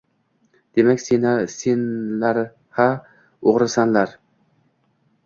[0.77, 1.01] Demak
[1.57, 2.39] senlar
[2.79, 2.87] ha
[3.53, 4.17] o‘g‘risanlar!